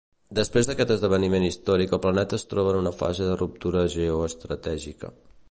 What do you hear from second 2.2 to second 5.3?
es troba en una fase de ruptura geoestratègica.